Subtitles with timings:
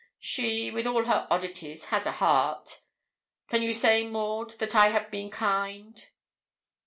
[0.19, 2.85] She, with all her oddities, has a heart.
[3.47, 6.07] Can you say, Maud, that I have been kind?'